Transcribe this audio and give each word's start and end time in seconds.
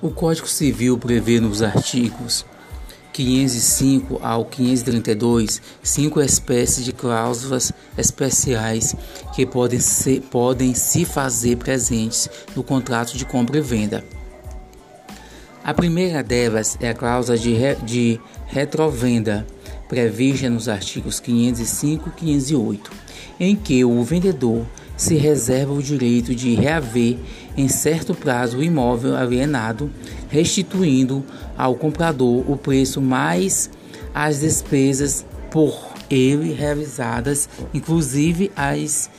O 0.00 0.10
Código 0.10 0.46
Civil 0.46 0.98
prevê 0.98 1.40
nos 1.40 1.62
artigos 1.62 2.44
505 3.14 4.20
ao 4.22 4.44
532 4.44 5.62
cinco 5.82 6.20
espécies 6.20 6.84
de 6.84 6.92
cláusulas 6.92 7.72
especiais 7.96 8.94
que 9.34 9.46
podem, 9.46 9.80
ser, 9.80 10.20
podem 10.20 10.74
se 10.74 11.06
fazer 11.06 11.56
presentes 11.56 12.28
no 12.54 12.62
contrato 12.62 13.16
de 13.16 13.24
compra 13.24 13.56
e 13.56 13.62
venda. 13.62 14.04
A 15.64 15.72
primeira 15.72 16.22
delas 16.22 16.76
é 16.78 16.90
a 16.90 16.94
cláusula 16.94 17.38
de, 17.38 17.54
re, 17.54 17.74
de 17.76 18.20
retrovenda, 18.44 19.46
prevista 19.88 20.50
nos 20.50 20.68
artigos 20.68 21.18
505 21.20 22.10
e 22.10 22.12
508, 22.12 22.90
em 23.40 23.56
que 23.56 23.82
o 23.82 24.02
vendedor 24.02 24.66
se 24.96 25.14
reserva 25.16 25.72
o 25.72 25.82
direito 25.82 26.34
de 26.34 26.54
reaver 26.54 27.18
em 27.56 27.68
certo 27.68 28.14
prazo 28.14 28.58
o 28.58 28.62
imóvel 28.62 29.14
alienado, 29.16 29.90
restituindo 30.28 31.24
ao 31.56 31.74
comprador 31.74 32.50
o 32.50 32.56
preço 32.56 33.00
mais 33.00 33.70
as 34.14 34.40
despesas 34.40 35.24
por 35.50 35.94
ele 36.08 36.52
realizadas, 36.52 37.48
inclusive 37.74 38.50
as 38.56 39.10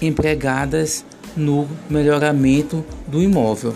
empregadas 0.00 1.04
no 1.36 1.66
melhoramento 1.88 2.84
do 3.06 3.22
imóvel. 3.22 3.74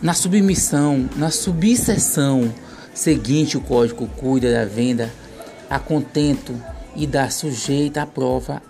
Na 0.00 0.14
submissão, 0.14 1.08
na 1.16 1.30
subseção 1.30 2.52
seguinte, 2.94 3.56
o 3.56 3.60
código 3.60 4.06
cuida 4.16 4.52
da 4.52 4.64
venda 4.64 5.12
a 5.68 5.78
contento 5.78 6.54
e 6.94 7.06
da 7.06 7.30
sujeita 7.30 8.02
à 8.02 8.06
prova. 8.06 8.62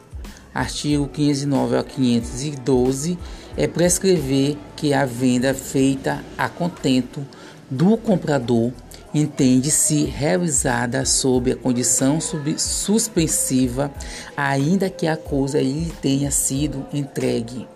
Artigo 0.54 1.08
509 1.08 1.76
ao 1.76 1.84
512 1.84 3.18
é 3.56 3.66
prescrever 3.66 4.56
que 4.76 4.92
a 4.94 5.04
venda 5.04 5.54
feita 5.54 6.24
a 6.36 6.48
contento 6.48 7.26
do 7.70 7.96
comprador 7.96 8.72
entende-se 9.12 10.04
realizada 10.04 11.04
sob 11.04 11.52
a 11.52 11.56
condição 11.56 12.18
suspensiva, 12.20 13.90
ainda 14.36 14.90
que 14.90 15.06
a 15.06 15.16
coisa 15.16 15.60
lhe 15.60 15.92
tenha 16.02 16.30
sido 16.30 16.86
entregue, 16.92 17.66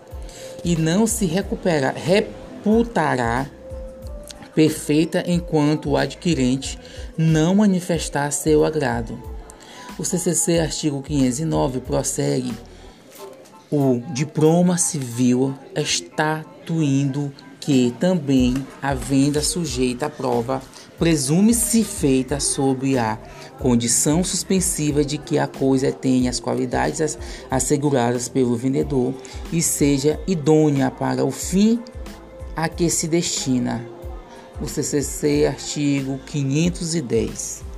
e 0.63 0.75
não 0.75 1.07
se 1.07 1.25
recupera, 1.25 1.93
reputará 1.95 3.47
perfeita 4.53 5.23
enquanto 5.25 5.91
o 5.91 5.97
adquirente 5.97 6.79
não 7.17 7.55
manifestar 7.55 8.31
seu 8.31 8.63
agrado. 8.63 9.32
O 9.97 10.03
CCC, 10.03 10.59
artigo 10.59 11.03
509, 11.03 11.79
prossegue 11.81 12.53
o 13.71 14.01
diploma 14.11 14.75
civil 14.77 15.53
estatuindo 15.75 17.31
que 17.59 17.93
também 17.99 18.55
a 18.81 18.93
venda 18.93 19.41
sujeita 19.41 20.07
à 20.07 20.09
prova 20.09 20.61
presume-se 20.97 21.83
feita 21.83 22.39
sob 22.39 22.97
a 22.97 23.17
condição 23.59 24.23
suspensiva 24.23 25.05
de 25.05 25.17
que 25.17 25.37
a 25.37 25.47
coisa 25.47 25.91
tenha 25.91 26.29
as 26.29 26.39
qualidades 26.39 27.17
asseguradas 27.49 28.27
pelo 28.27 28.55
vendedor 28.55 29.13
e 29.51 29.61
seja 29.61 30.19
idônea 30.27 30.89
para 30.89 31.23
o 31.23 31.31
fim 31.31 31.79
a 32.55 32.67
que 32.67 32.89
se 32.89 33.07
destina. 33.07 33.85
O 34.59 34.67
CCC, 34.67 35.45
artigo 35.47 36.19
510. 36.25 37.72